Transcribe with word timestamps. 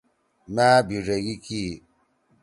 مأ 0.55 0.69
بِڙیگی 0.87 1.35
کی۔ 1.45 1.63